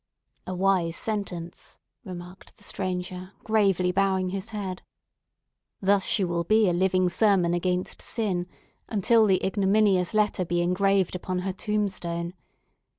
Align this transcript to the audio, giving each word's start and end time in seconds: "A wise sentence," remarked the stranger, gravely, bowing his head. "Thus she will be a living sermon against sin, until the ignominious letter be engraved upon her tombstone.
"A 0.47 0.55
wise 0.55 0.95
sentence," 0.95 1.77
remarked 2.03 2.57
the 2.57 2.63
stranger, 2.63 3.33
gravely, 3.43 3.91
bowing 3.91 4.29
his 4.29 4.49
head. 4.49 4.81
"Thus 5.79 6.03
she 6.05 6.23
will 6.23 6.43
be 6.43 6.67
a 6.67 6.73
living 6.73 7.07
sermon 7.07 7.53
against 7.53 8.01
sin, 8.01 8.47
until 8.89 9.27
the 9.27 9.45
ignominious 9.45 10.15
letter 10.15 10.43
be 10.43 10.61
engraved 10.63 11.13
upon 11.15 11.41
her 11.45 11.53
tombstone. 11.53 12.33